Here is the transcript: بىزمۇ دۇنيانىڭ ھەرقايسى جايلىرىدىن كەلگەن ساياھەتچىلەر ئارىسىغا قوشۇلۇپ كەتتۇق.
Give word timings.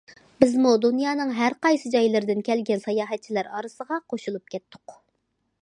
بىزمۇ 0.43 0.71
دۇنيانىڭ 0.85 1.33
ھەرقايسى 1.41 1.91
جايلىرىدىن 1.97 2.43
كەلگەن 2.49 2.83
ساياھەتچىلەر 2.89 3.53
ئارىسىغا 3.59 4.05
قوشۇلۇپ 4.15 4.53
كەتتۇق. 4.57 5.01